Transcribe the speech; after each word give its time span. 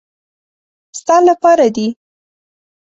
ستا 0.99 1.15
له 1.27 1.33
پاره 1.41 1.67
دي. 1.75 1.87